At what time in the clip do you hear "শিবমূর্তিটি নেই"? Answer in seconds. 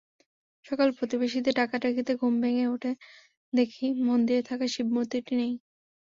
4.73-5.53